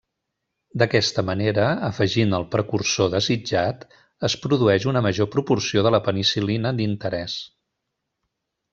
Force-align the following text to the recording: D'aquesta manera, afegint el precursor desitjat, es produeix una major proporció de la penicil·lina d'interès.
D'aquesta 0.83 1.23
manera, 1.27 1.65
afegint 1.89 2.33
el 2.37 2.47
precursor 2.55 3.13
desitjat, 3.17 3.85
es 4.31 4.39
produeix 4.47 4.91
una 4.95 5.07
major 5.11 5.33
proporció 5.39 5.87
de 5.89 5.95
la 5.99 6.05
penicil·lina 6.11 6.77
d'interès. 6.81 7.41